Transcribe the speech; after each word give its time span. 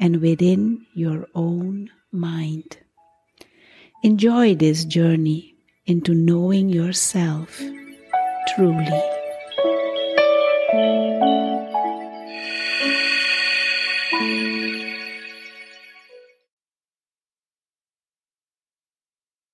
and 0.00 0.22
within 0.22 0.86
your 0.94 1.26
own 1.34 1.90
mind. 2.10 2.78
Enjoy 4.02 4.54
this 4.54 4.84
journey 4.86 5.54
into 5.84 6.14
knowing 6.14 6.70
yourself 6.70 7.60
truly. 8.54 8.86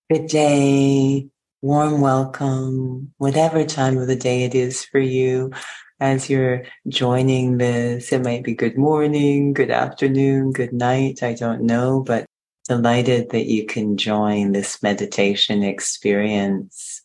Good 0.08 0.28
day, 0.28 1.28
warm 1.60 2.00
welcome, 2.00 3.12
whatever 3.18 3.64
time 3.64 3.98
of 3.98 4.06
the 4.06 4.14
day 4.14 4.44
it 4.44 4.54
is 4.54 4.84
for 4.84 5.00
you 5.00 5.50
as 6.00 6.28
you're 6.28 6.64
joining 6.88 7.58
this. 7.58 8.12
It 8.12 8.22
might 8.22 8.44
be 8.44 8.54
good 8.54 8.76
morning, 8.76 9.52
good 9.52 9.70
afternoon, 9.70 10.52
good 10.52 10.72
night. 10.72 11.22
I 11.22 11.34
don't 11.34 11.62
know, 11.62 12.00
but 12.00 12.26
delighted 12.68 13.30
that 13.30 13.46
you 13.46 13.64
can 13.66 13.96
join 13.96 14.52
this 14.52 14.82
meditation 14.82 15.62
experience. 15.62 17.02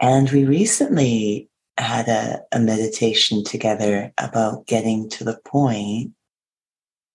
And 0.00 0.30
we 0.30 0.44
recently 0.44 1.48
had 1.78 2.08
a, 2.08 2.40
a 2.52 2.60
meditation 2.60 3.44
together 3.44 4.12
about 4.18 4.66
getting 4.66 5.08
to 5.10 5.24
the 5.24 5.38
point. 5.44 6.12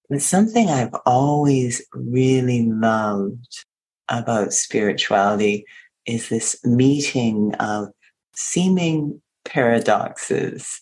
It's 0.10 0.26
something 0.26 0.70
I've 0.70 0.96
always 1.06 1.86
really 1.94 2.66
loved 2.66 3.66
about 4.10 4.54
spirituality 4.54 5.66
is 6.06 6.30
this 6.30 6.64
meeting 6.64 7.54
of 7.56 7.90
seeming 8.34 9.22
paradoxes. 9.48 10.82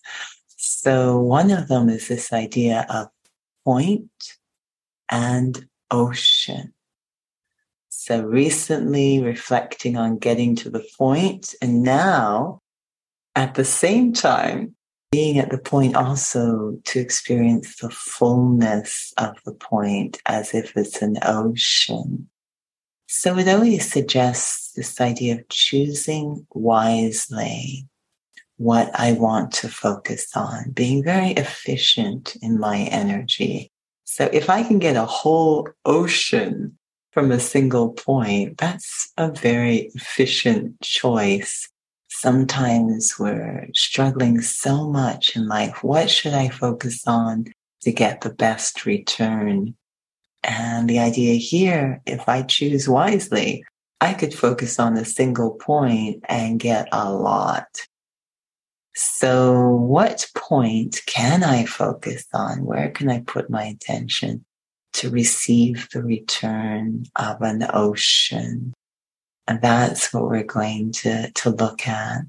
So 0.58 1.20
one 1.20 1.52
of 1.52 1.68
them 1.68 1.90
is 1.90 2.08
this 2.08 2.34
idea 2.34 2.86
of 2.90 3.08
point 3.64 4.10
and 5.10 5.68
ocean. 5.92 6.74
So 7.90 8.22
recently 8.22 9.22
reflecting 9.22 9.98
on 9.98 10.18
getting 10.18 10.56
to 10.58 10.70
the 10.70 10.86
point 10.98 11.56
and 11.62 11.84
now 11.84 12.62
at 13.36 13.56
the 13.56 13.66
same 13.66 14.14
time 14.14 14.76
being 15.12 15.40
at 15.40 15.50
the 15.50 15.58
point 15.58 15.96
also 15.96 16.78
to 16.84 17.00
experience 17.00 17.78
the 17.78 17.90
fullness 17.90 19.14
of 19.18 19.36
the 19.46 19.54
point 19.54 20.22
as 20.26 20.54
if 20.54 20.76
it's 20.76 21.02
an 21.02 21.18
ocean. 21.24 22.30
So 23.08 23.38
it 23.38 23.48
always 23.48 23.92
suggests 23.92 24.72
this 24.74 25.00
idea 25.00 25.36
of 25.36 25.50
choosing 25.50 26.46
wisely 26.54 27.88
what 28.58 28.90
I 28.94 29.14
want 29.14 29.52
to 29.54 29.70
focus 29.70 30.28
on, 30.36 30.72
being 30.72 31.04
very 31.04 31.32
efficient 31.32 32.36
in 32.42 32.60
my 32.60 32.80
energy. 32.92 33.72
So 34.06 34.30
if 34.32 34.50
I 34.50 34.64
can 34.64 34.80
get 34.80 34.96
a 34.96 35.06
whole 35.06 35.68
ocean 35.84 36.78
from 37.12 37.32
a 37.32 37.40
single 37.40 37.90
point, 37.90 38.58
that's 38.58 39.12
a 39.18 39.32
very 39.32 39.92
efficient 39.96 40.80
choice. 40.82 41.70
Sometimes 42.10 43.20
we're 43.20 43.68
struggling 43.74 44.42
so 44.42 44.90
much 44.90 45.36
in 45.36 45.48
life. 45.48 45.84
What 45.84 46.10
should 46.10 46.34
I 46.34 46.50
focus 46.50 47.06
on 47.06 47.46
to 47.82 47.92
get 47.92 48.22
the 48.22 48.30
best 48.34 48.86
return? 48.86 49.76
And 50.44 50.90
the 50.90 51.00
idea 51.00 51.36
here, 51.36 52.02
if 52.06 52.30
I 52.30 52.44
choose 52.44 52.88
wisely, 52.88 53.66
I 54.00 54.14
could 54.14 54.34
focus 54.34 54.80
on 54.80 54.96
a 54.96 55.04
single 55.04 55.52
point 55.52 56.24
and 56.30 56.60
get 56.60 56.88
a 56.92 57.12
lot. 57.12 57.68
So, 58.96 59.72
what 59.72 60.26
point 60.36 61.02
can 61.06 61.44
I 61.44 61.66
focus 61.66 62.26
on? 62.34 62.64
Where 62.64 62.90
can 62.90 63.10
I 63.10 63.20
put 63.20 63.50
my 63.50 63.64
attention 63.66 64.46
to 64.94 65.10
receive 65.10 65.90
the 65.92 66.02
return 66.02 67.04
of 67.18 67.42
an 67.42 67.68
ocean? 67.74 68.74
And 69.48 69.62
that's 69.62 70.14
what 70.14 70.24
we're 70.24 70.44
going 70.44 70.94
to, 70.94 71.30
to 71.30 71.50
look 71.50 71.88
at 71.88 72.24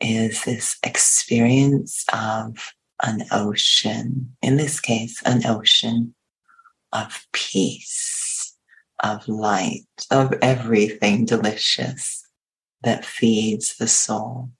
is 0.00 0.44
this 0.44 0.78
experience 0.84 2.04
of 2.12 2.72
an 3.02 3.24
ocean. 3.32 4.36
In 4.42 4.58
this 4.58 4.78
case, 4.78 5.20
an 5.24 5.44
ocean 5.44 6.14
of 6.92 7.26
peace, 7.32 8.56
of 9.02 9.26
light, 9.26 9.86
of 10.12 10.32
everything 10.40 11.24
delicious 11.24 12.24
that 12.82 13.04
feeds 13.04 13.76
the 13.76 13.88
soul. 13.88 14.50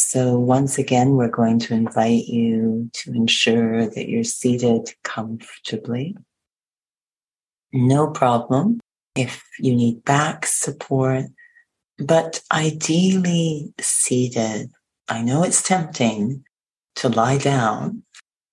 So 0.00 0.38
once 0.38 0.78
again, 0.78 1.16
we're 1.16 1.28
going 1.28 1.58
to 1.58 1.74
invite 1.74 2.26
you 2.26 2.88
to 2.94 3.12
ensure 3.12 3.84
that 3.84 4.08
you're 4.08 4.22
seated 4.22 4.94
comfortably. 5.02 6.16
No 7.72 8.06
problem 8.06 8.78
if 9.16 9.42
you 9.58 9.74
need 9.74 10.04
back 10.04 10.46
support, 10.46 11.24
but 11.98 12.40
ideally 12.52 13.74
seated. 13.80 14.70
I 15.08 15.20
know 15.20 15.42
it's 15.42 15.64
tempting 15.64 16.44
to 16.96 17.08
lie 17.08 17.38
down, 17.38 18.04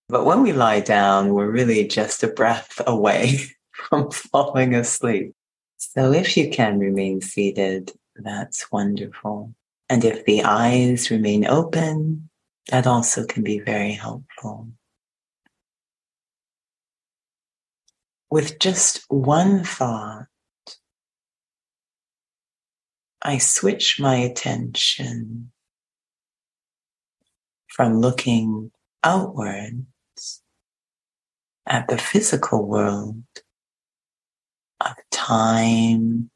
but 0.09 0.25
when 0.25 0.41
we 0.41 0.51
lie 0.51 0.79
down, 0.79 1.35
we're 1.35 1.51
really 1.51 1.87
just 1.87 2.23
a 2.23 2.27
breath 2.27 2.81
away 2.87 3.37
from 3.71 4.09
falling 4.09 4.73
asleep. 4.73 5.33
So 5.77 6.11
if 6.11 6.35
you 6.37 6.49
can 6.49 6.79
remain 6.79 7.21
seated, 7.21 7.91
that's 8.15 8.71
wonderful. 8.71 9.53
And 9.89 10.03
if 10.03 10.25
the 10.25 10.43
eyes 10.43 11.11
remain 11.11 11.45
open, 11.45 12.29
that 12.69 12.87
also 12.87 13.25
can 13.25 13.43
be 13.43 13.59
very 13.59 13.91
helpful. 13.91 14.69
With 18.31 18.57
just 18.59 19.05
one 19.07 19.63
thought, 19.63 20.25
I 23.21 23.37
switch 23.37 23.99
my 23.99 24.15
attention 24.15 25.51
from 27.67 27.99
looking 27.99 28.71
outwards 29.03 30.41
at 31.67 31.87
the 31.87 31.97
physical 31.97 32.65
world 32.65 33.23
of 34.81 34.95
time, 35.11 36.31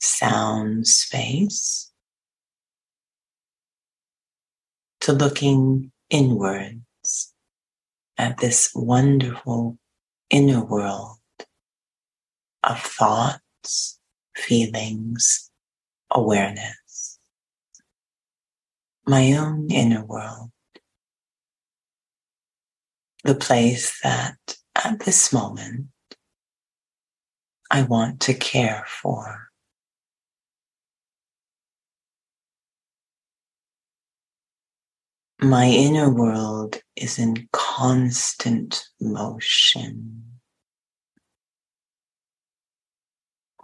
sound, 0.00 0.86
space 0.86 1.91
to 5.02 5.12
looking 5.12 5.90
inwards 6.10 7.34
at 8.16 8.38
this 8.38 8.70
wonderful 8.72 9.76
inner 10.30 10.64
world 10.64 11.18
of 12.62 12.80
thoughts, 12.80 13.98
feelings, 14.36 15.50
awareness. 16.12 17.18
My 19.04 19.32
own 19.32 19.72
inner 19.72 20.04
world. 20.04 20.52
The 23.24 23.34
place 23.34 23.98
that 24.04 24.56
at 24.84 25.00
this 25.00 25.32
moment 25.32 25.86
I 27.72 27.82
want 27.82 28.20
to 28.20 28.34
care 28.34 28.84
for. 28.86 29.51
My 35.42 35.66
inner 35.66 36.08
world 36.08 36.80
is 36.94 37.18
in 37.18 37.48
constant 37.52 38.84
motion. 39.00 40.38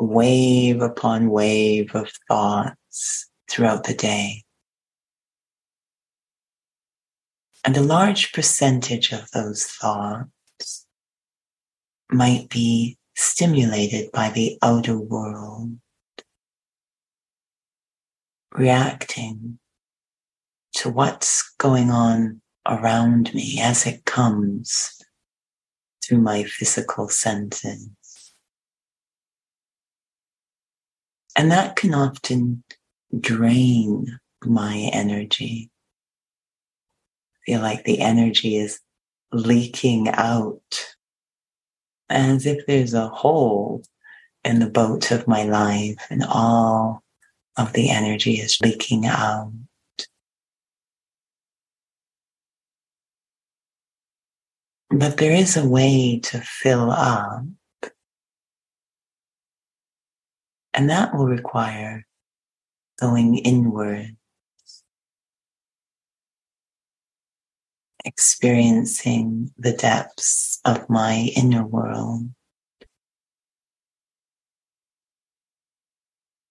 Wave 0.01 0.83
upon 0.83 1.31
wave 1.31 1.95
of 1.95 2.11
thoughts 2.27 3.31
throughout 3.49 3.85
the 3.85 3.95
day. 3.95 4.43
And 7.65 7.77
a 7.77 7.81
large 7.81 8.33
percentage 8.33 9.13
of 9.13 9.31
those 9.31 9.65
thoughts 9.65 10.85
might 12.11 12.49
be 12.49 12.99
stimulated 13.15 14.11
by 14.11 14.31
the 14.31 14.59
outer 14.63 14.99
world, 14.99 15.79
reacting 18.53 19.61
to 20.79 20.89
what's 20.89 21.55
going 21.59 21.91
on 21.91 22.41
around 22.65 23.35
me 23.35 23.61
as 23.61 23.85
it 23.85 24.05
comes 24.05 24.97
through 26.05 26.21
my 26.21 26.45
physical 26.45 27.09
senses. 27.09 27.89
And 31.35 31.51
that 31.51 31.75
can 31.75 31.95
often 31.95 32.63
drain 33.19 34.21
my 34.45 34.89
energy. 34.93 35.69
I 37.35 37.39
feel 37.45 37.61
like 37.61 37.83
the 37.83 38.01
energy 38.01 38.57
is 38.57 38.79
leaking 39.33 40.09
out 40.11 40.95
as 42.09 42.47
if 42.47 42.67
there's 42.67 42.95
a 42.95 43.09
hole 43.09 43.83
in 44.45 44.61
the 44.61 44.71
boat 44.71 45.11
of 45.11 45.27
my 45.27 45.43
life 45.43 46.07
and 46.09 46.23
all 46.23 47.03
of 47.57 47.73
the 47.73 47.91
energy 47.91 48.35
is 48.35 48.61
leaking 48.61 49.07
out. 49.07 49.51
But 54.91 55.19
there 55.19 55.33
is 55.33 55.57
a 55.57 55.69
way 55.69 56.19
to 56.25 56.41
fill 56.41 56.91
up. 56.91 57.45
And 60.73 60.89
that 60.89 61.15
will 61.15 61.27
require 61.27 62.07
going 62.99 63.39
inward, 63.39 64.17
experiencing 68.05 69.51
the 69.59 69.73
depths 69.73 70.61
of 70.65 70.89
my 70.89 71.31
inner 71.37 71.65
world. 71.67 72.31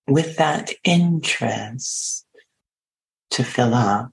With 0.08 0.38
that 0.38 0.72
interest 0.84 2.26
to 3.32 3.44
fill 3.44 3.74
up, 3.74 4.12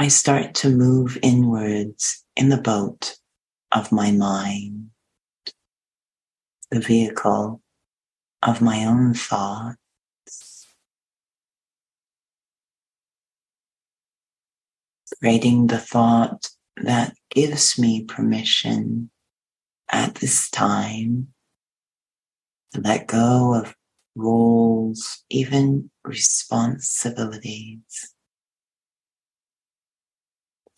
I 0.00 0.08
start 0.08 0.54
to 0.54 0.70
move 0.70 1.18
inwards 1.22 2.24
in 2.34 2.48
the 2.48 2.56
boat 2.56 3.18
of 3.70 3.92
my 3.92 4.10
mind, 4.10 4.92
the 6.70 6.80
vehicle 6.80 7.60
of 8.42 8.62
my 8.62 8.86
own 8.86 9.12
thoughts, 9.12 9.76
creating 15.18 15.66
the 15.66 15.76
thought 15.76 16.48
that 16.78 17.12
gives 17.28 17.78
me 17.78 18.04
permission 18.04 19.10
at 19.92 20.14
this 20.14 20.48
time 20.48 21.34
to 22.72 22.80
let 22.80 23.06
go 23.06 23.52
of 23.52 23.74
roles, 24.16 25.22
even 25.28 25.90
responsibilities 26.04 28.14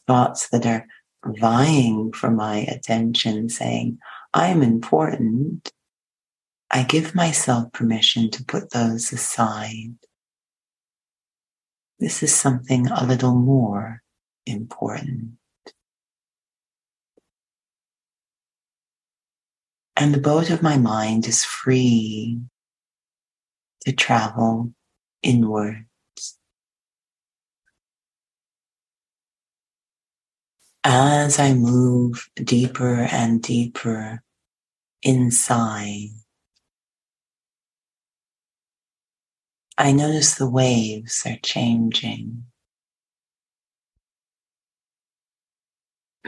thoughts 0.07 0.49
that 0.51 0.67
are 0.67 0.87
vying 1.25 2.13
for 2.13 2.31
my 2.31 2.59
attention, 2.59 3.49
saying, 3.49 3.99
I'm 4.35 4.63
important, 4.63 5.73
I 6.71 6.83
give 6.85 7.15
myself 7.15 7.73
permission 7.73 8.31
to 8.31 8.45
put 8.45 8.71
those 8.71 9.13
aside. 9.13 9.95
This 12.01 12.23
is 12.23 12.35
something 12.35 12.89
a 12.89 13.05
little 13.05 13.35
more 13.35 14.03
important. 14.47 15.33
And 19.97 20.15
the 20.15 20.21
boat 20.21 20.51
of 20.51 20.63
my 20.63 20.79
mind 20.79 21.29
is 21.29 21.45
free 21.45 22.41
to 23.85 23.93
travel 23.93 24.73
inward 25.23 25.87
as 30.85 31.39
I 31.39 31.55
move 31.55 32.29
deeper 32.35 33.07
and 33.11 33.43
deeper 33.43 34.23
inside, 35.03 36.09
I 39.79 39.93
notice 39.93 40.35
the 40.35 40.49
waves 40.49 41.23
are 41.25 41.39
changing, 41.43 42.45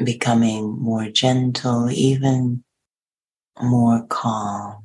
becoming 0.02 0.78
more 0.80 1.08
gentle, 1.08 1.90
even 1.90 2.64
more 3.60 4.06
calm. 4.06 4.84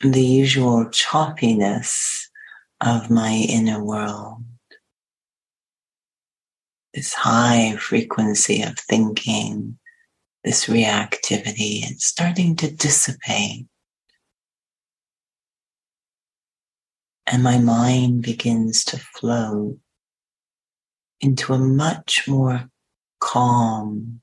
The 0.00 0.22
usual 0.22 0.84
choppiness 0.86 2.26
of 2.80 3.10
my 3.10 3.32
inner 3.32 3.82
world 3.82 4.44
this 6.96 7.12
high 7.12 7.76
frequency 7.76 8.62
of 8.62 8.78
thinking, 8.78 9.78
this 10.42 10.64
reactivity, 10.64 11.82
it's 11.84 12.06
starting 12.06 12.56
to 12.56 12.70
dissipate. 12.70 13.66
And 17.26 17.42
my 17.42 17.58
mind 17.58 18.22
begins 18.22 18.82
to 18.86 18.96
flow 18.96 19.78
into 21.20 21.52
a 21.52 21.58
much 21.58 22.26
more 22.26 22.70
calm 23.20 24.22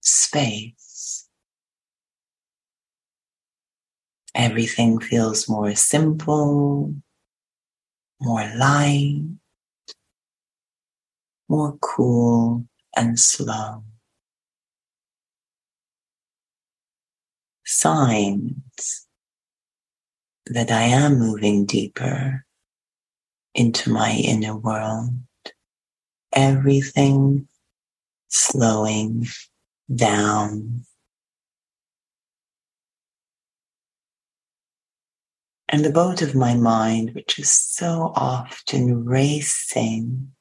space. 0.00 1.28
Everything 4.34 4.98
feels 4.98 5.48
more 5.48 5.76
simple, 5.76 6.92
more 8.20 8.52
light, 8.56 9.22
more 11.54 11.78
cool 11.80 12.66
and 12.96 13.16
slow. 13.16 13.84
Signs 17.64 19.06
that 20.46 20.72
I 20.72 20.82
am 20.82 21.20
moving 21.20 21.64
deeper 21.64 22.44
into 23.54 23.92
my 23.92 24.10
inner 24.10 24.56
world. 24.56 25.10
Everything 26.32 27.46
slowing 28.26 29.28
down. 29.94 30.84
And 35.68 35.84
the 35.84 35.90
boat 35.90 36.20
of 36.20 36.34
my 36.34 36.54
mind, 36.54 37.14
which 37.14 37.38
is 37.38 37.48
so 37.48 38.12
often 38.16 39.04
racing, 39.04 40.33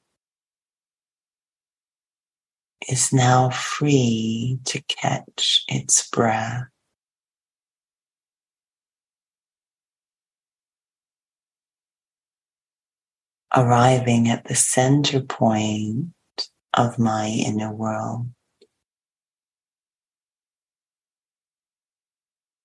is 2.89 3.13
now 3.13 3.49
free 3.49 4.59
to 4.65 4.81
catch 4.83 5.63
its 5.67 6.09
breath. 6.09 6.63
Arriving 13.55 14.29
at 14.29 14.45
the 14.45 14.55
center 14.55 15.21
point 15.21 16.07
of 16.73 16.97
my 16.97 17.27
inner 17.27 17.71
world. 17.71 18.27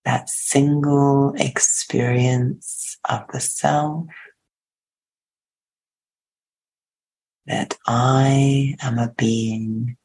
That 0.07 0.31
single 0.31 1.35
experience 1.37 2.97
of 3.09 3.25
the 3.31 3.41
self 3.41 4.07
that 7.47 7.77
I 7.87 8.77
am 8.81 8.99
a 8.99 9.13
being 9.17 9.98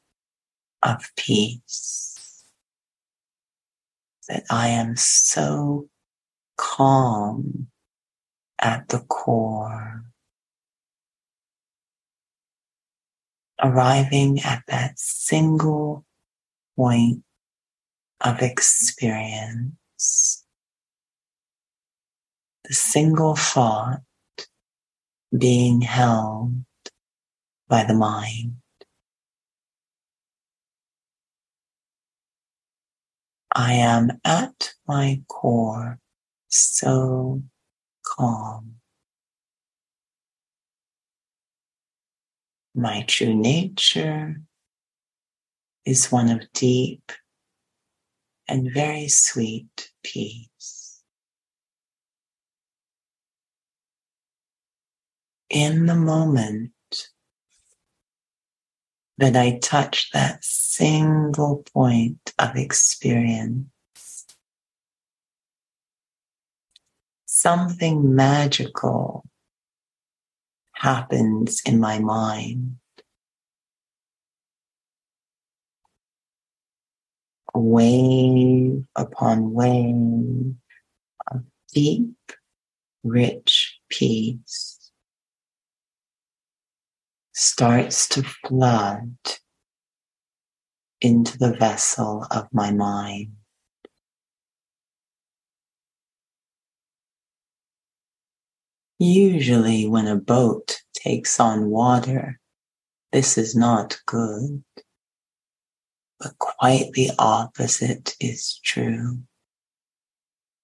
of 0.83 1.11
peace. 1.15 2.45
That 4.27 4.43
I 4.49 4.69
am 4.69 4.95
so 4.95 5.89
calm 6.57 7.67
at 8.59 8.87
the 8.89 8.99
core. 8.99 10.05
Arriving 13.61 14.39
at 14.41 14.63
that 14.67 14.97
single 14.97 16.05
point 16.75 17.23
of 18.21 18.41
experience. 18.41 19.75
The 22.65 22.73
single 22.73 23.35
thought 23.35 24.01
being 25.37 25.81
held 25.81 26.63
by 27.67 27.83
the 27.83 27.93
mind. 27.93 28.62
I 33.55 33.73
am 33.73 34.19
at 34.25 34.73
my 34.87 35.21
core 35.27 35.99
so 36.47 37.43
calm. 38.03 38.75
My 42.73 43.03
true 43.07 43.35
nature 43.35 44.41
is 45.85 46.11
one 46.11 46.29
of 46.29 46.51
deep 46.53 47.11
and 48.47 48.73
very 48.73 49.07
sweet 49.07 49.91
peace. 50.03 51.03
In 55.51 55.85
the 55.85 55.95
moment 55.95 56.72
that 59.17 59.35
I 59.35 59.59
touch 59.59 60.09
that 60.11 60.43
single 60.43 61.63
point 61.73 62.33
of 62.39 62.55
experience, 62.55 63.67
something 67.25 68.15
magical 68.15 69.25
happens 70.73 71.61
in 71.65 71.79
my 71.79 71.99
mind. 71.99 72.77
Wave 77.55 78.83
upon 78.95 79.53
wave 79.53 80.55
of 81.31 81.43
deep, 81.71 82.15
rich 83.03 83.79
peace 83.89 84.72
starts 87.33 88.07
to 88.07 88.23
flood 88.23 89.17
into 91.01 91.37
the 91.37 91.53
vessel 91.53 92.25
of 92.31 92.47
my 92.53 92.71
mind. 92.71 93.33
Usually, 98.99 99.87
when 99.87 100.07
a 100.07 100.15
boat 100.15 100.81
takes 100.93 101.39
on 101.39 101.69
water, 101.69 102.39
this 103.11 103.37
is 103.37 103.55
not 103.55 103.99
good. 104.05 104.63
But 106.19 106.37
quite 106.37 106.93
the 106.93 107.11
opposite 107.19 108.15
is 108.21 108.59
true. 108.63 109.19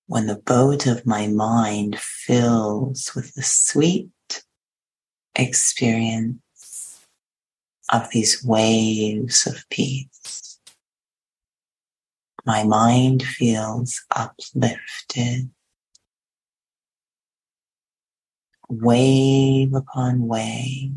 When 0.06 0.28
the 0.28 0.38
boat 0.38 0.88
of 0.88 1.06
my 1.06 1.28
mind 1.28 2.00
fills 2.00 3.12
with 3.14 3.34
the 3.34 3.44
sweet 3.44 4.10
experience 5.36 6.38
of 7.92 8.10
these 8.12 8.44
waves 8.44 9.48
of 9.48 9.64
peace, 9.70 10.60
my 12.46 12.64
mind 12.64 13.24
feels 13.24 14.02
uplifted. 14.16 15.50
Wave 18.70 19.74
upon 19.74 20.28
wave 20.28 20.94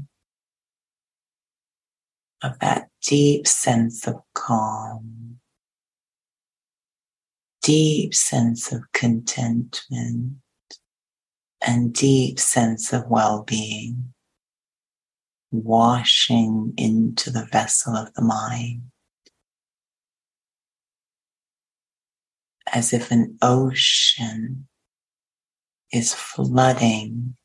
of 2.43 2.59
that 2.59 2.91
deep 3.01 3.47
sense 3.47 4.07
of 4.07 4.17
calm, 4.35 5.39
deep 7.63 8.15
sense 8.15 8.73
of 8.73 8.83
contentment, 8.93 10.37
and 11.67 11.95
deep 11.95 12.39
sense 12.39 12.93
of 12.93 13.07
well-being 13.09 14.12
washing 15.53 16.75
into 16.77 17.31
the 17.31 17.47
vessel 17.53 17.95
of 17.95 18.13
the 18.15 18.23
mind 18.23 18.83
as 22.73 22.93
if 22.93 23.11
an 23.11 23.37
ocean 23.43 24.67
is 25.93 26.15
flooding 26.15 27.37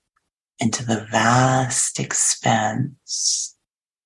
into 0.59 0.85
the 0.85 1.05
vast 1.11 1.99
expanse 1.99 3.55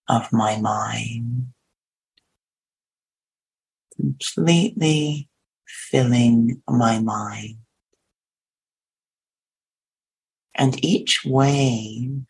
of 0.10 0.34
my 0.34 0.58
mind, 0.58 1.48
completely 3.96 5.30
filling 5.68 6.62
my 6.68 7.00
mind. 7.00 7.58
And 10.56 10.84
each 10.84 11.24
wave 11.24 12.24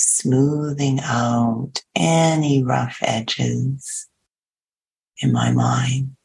smoothing 0.00 0.98
out 1.02 1.82
any 1.94 2.62
rough 2.62 2.98
edges 3.02 4.08
in 5.20 5.30
my 5.32 5.52
mind, 5.52 6.16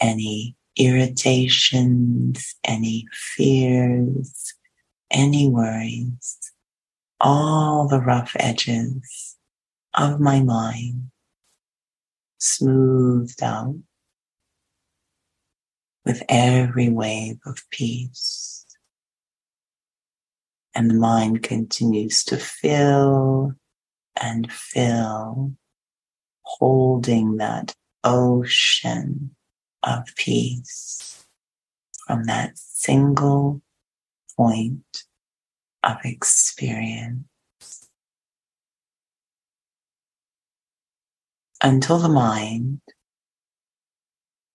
any 0.00 0.56
irritations, 0.76 2.56
any 2.64 3.06
fears, 3.12 4.54
any 5.12 5.48
worries, 5.48 6.38
all 7.20 7.86
the 7.86 8.00
rough 8.00 8.34
edges 8.40 9.36
of 9.94 10.18
my 10.18 10.40
mind 10.40 11.10
smoothed 12.38 13.42
out 13.42 13.76
with 16.04 16.22
every 16.28 16.88
wave 16.88 17.38
of 17.46 17.58
peace. 17.70 18.59
And 20.74 20.90
the 20.90 20.94
mind 20.94 21.42
continues 21.42 22.22
to 22.24 22.36
fill 22.36 23.54
and 24.20 24.50
fill, 24.52 25.52
holding 26.42 27.36
that 27.36 27.74
ocean 28.04 29.34
of 29.82 30.14
peace 30.16 31.26
from 32.06 32.24
that 32.24 32.56
single 32.58 33.62
point 34.36 35.04
of 35.82 35.96
experience. 36.04 37.24
Until 41.62 41.98
the 41.98 42.08
mind 42.08 42.80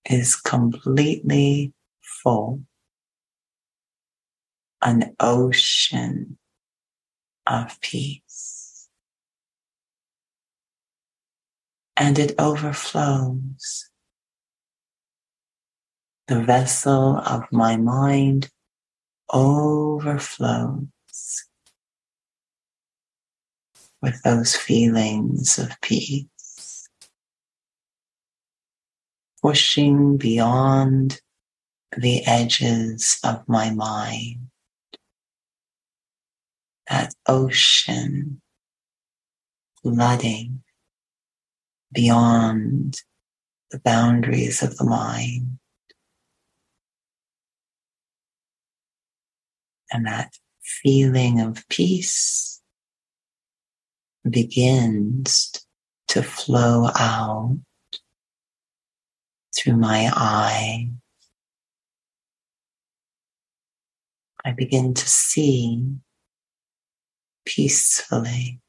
is 0.10 0.36
completely 0.36 1.74
full, 2.02 2.62
an 4.86 5.16
ocean 5.20 6.38
of 7.48 7.82
peace. 7.82 8.88
And 11.98 12.20
it 12.20 12.36
overflows. 12.38 13.90
The 16.28 16.42
vessel 16.42 17.18
of 17.18 17.44
my 17.52 17.78
mind 17.78 18.50
overflows 19.34 20.88
with 24.02 24.22
those 24.24 24.56
feelings 24.56 25.58
of 25.58 25.82
peace, 25.82 26.88
pushing 29.42 30.18
beyond 30.18 31.22
the 31.98 32.24
edges 32.26 33.20
of 33.24 33.48
my 33.48 33.72
mind, 33.72 34.45
that 36.90 37.14
ocean 37.28 38.42
flooding 39.82 40.64
beyond 41.92 43.02
the 43.72 43.80
boundaries 43.80 44.62
of 44.62 44.78
the 44.78 44.84
mind. 44.84 45.58
And 49.92 50.06
that 50.06 50.34
feeling 50.62 51.40
of 51.40 51.68
peace 51.70 52.62
begins 54.30 55.66
to 56.08 56.24
flow 56.24 56.90
out 56.98 57.58
through 59.56 59.78
my 59.78 60.10
eye. 60.14 60.90
I 64.44 64.52
begin 64.52 64.94
to 64.94 65.08
see 65.08 65.96
peacefully. 67.46 68.60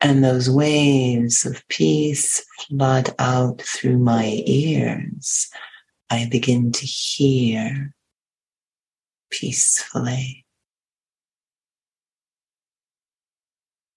And 0.00 0.24
those 0.24 0.48
waves 0.48 1.44
of 1.44 1.66
peace 1.68 2.44
flood 2.58 3.14
out 3.18 3.60
through 3.60 3.98
my 3.98 4.42
ears. 4.46 5.50
I 6.08 6.26
begin 6.30 6.72
to 6.72 6.86
hear 6.86 7.94
peacefully. 9.30 10.46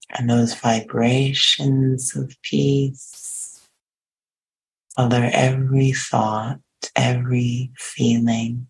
And 0.10 0.30
those 0.30 0.54
vibrations 0.54 2.16
of 2.16 2.36
peace 2.44 3.34
color 4.96 5.30
every 5.34 5.92
thought, 5.92 6.60
every 6.96 7.72
feeling. 7.78 8.68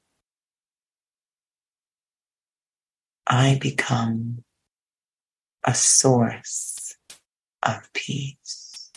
I 3.36 3.58
become 3.60 4.44
a 5.63 5.74
source 5.74 6.96
of 7.63 7.92
peace. 7.92 8.92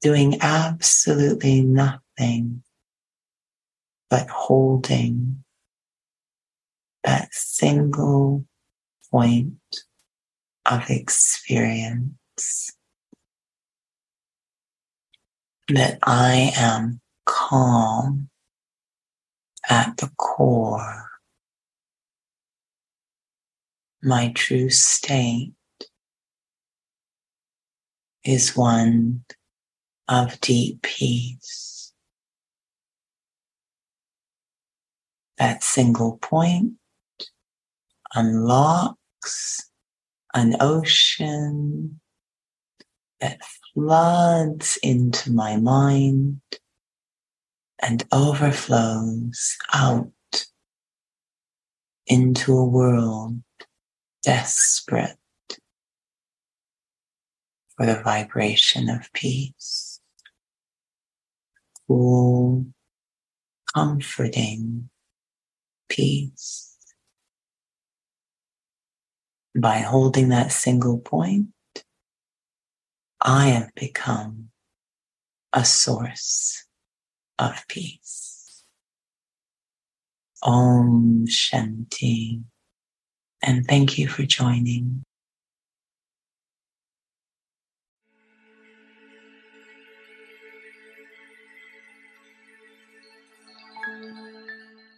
Doing 0.00 0.38
absolutely 0.40 1.60
nothing 1.60 2.64
but 4.08 4.28
holding 4.28 5.44
that 7.04 7.32
single 7.32 8.44
point 9.12 9.84
of 10.66 10.90
experience 10.90 12.72
that 15.68 16.00
I 16.02 16.50
am 16.56 17.00
calm 17.24 18.30
at 19.68 19.96
the 19.98 20.10
core 20.16 21.09
my 24.02 24.32
true 24.34 24.70
state 24.70 25.52
is 28.24 28.56
one 28.56 29.24
of 30.08 30.40
deep 30.40 30.82
peace. 30.82 31.92
That 35.38 35.62
single 35.62 36.18
point 36.18 36.74
unlocks 38.14 39.70
an 40.34 40.56
ocean 40.60 42.00
that 43.20 43.40
floods 43.74 44.78
into 44.82 45.32
my 45.32 45.56
mind 45.56 46.40
and 47.78 48.04
overflows 48.12 49.56
out 49.72 50.10
into 52.06 52.56
a 52.56 52.64
world 52.64 53.40
desperate 54.22 55.16
for 57.76 57.86
the 57.86 58.00
vibration 58.02 58.88
of 58.88 59.12
peace, 59.12 60.00
cool, 61.86 62.66
comforting 63.74 64.90
peace. 65.88 66.76
By 69.56 69.78
holding 69.78 70.28
that 70.28 70.52
single 70.52 70.98
point, 70.98 71.48
I 73.20 73.48
have 73.48 73.74
become 73.74 74.50
a 75.52 75.64
source 75.64 76.66
of 77.38 77.66
peace. 77.68 78.64
Om 80.42 81.26
Shanti 81.26 82.42
and 83.42 83.66
thank 83.66 83.98
you 83.98 84.08
for 84.08 84.24
joining. 84.24 85.02